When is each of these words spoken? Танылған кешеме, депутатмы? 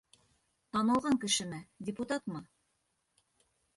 Танылған 0.77 1.19
кешеме, 1.25 1.59
депутатмы? 1.91 2.45